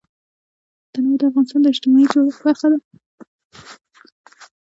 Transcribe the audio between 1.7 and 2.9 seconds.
اجتماعي جوړښت برخه ده.